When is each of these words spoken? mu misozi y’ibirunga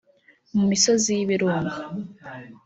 mu 0.57 0.63
misozi 0.71 1.09
y’ibirunga 1.17 1.75